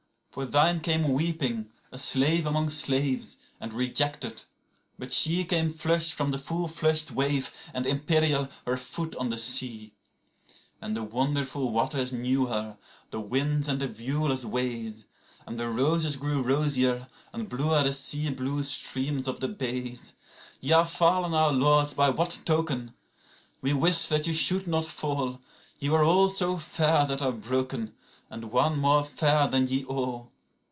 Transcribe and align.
85For 0.33 0.49
thine 0.49 0.79
came 0.79 1.11
weeping, 1.11 1.69
a 1.91 1.97
slave 1.97 2.45
among 2.45 2.69
slaves, 2.69 3.35
and 3.59 3.73
rejected; 3.73 4.45
but 4.97 5.09
she86Came 5.09 5.73
flushed 5.75 6.13
from 6.13 6.29
the 6.29 6.37
full 6.37 6.69
flushed 6.69 7.11
wave, 7.11 7.51
and 7.73 7.85
imperial, 7.85 8.47
her 8.65 8.77
foot 8.77 9.13
on 9.17 9.29
the 9.29 9.37
sea.87And 9.37 10.93
the 10.93 11.03
wonderful 11.03 11.71
waters 11.73 12.13
knew 12.13 12.45
her, 12.45 12.77
the 13.09 13.19
winds 13.19 13.67
and 13.67 13.81
the 13.81 13.89
viewless 13.89 14.45
ways,88And 14.45 15.57
the 15.57 15.67
roses 15.67 16.15
grew 16.15 16.41
rosier, 16.41 17.09
and 17.33 17.49
bluer 17.49 17.83
the 17.83 17.91
sea 17.91 18.29
blue 18.29 18.63
stream 18.63 19.17
of 19.27 19.41
the 19.41 19.49
bays.89Ye 19.49 20.71
are 20.77 20.87
fallen, 20.87 21.33
our 21.33 21.51
lords, 21.51 21.93
by 21.93 22.09
what 22.09 22.39
token? 22.45 22.93
we 23.61 23.73
wise 23.73 24.07
that 24.07 24.27
ye 24.27 24.33
should 24.33 24.65
not 24.65 24.87
fall.90Ye 24.87 25.89
were 25.89 26.05
all 26.05 26.29
so 26.29 26.55
fair 26.55 27.05
that 27.05 27.21
are 27.21 27.33
broken; 27.33 27.93
and 28.33 28.49
one 28.49 28.79
more 28.79 29.03
fair 29.03 29.45
than 29.49 29.67
ye 29.67 29.83
all. 29.83 30.31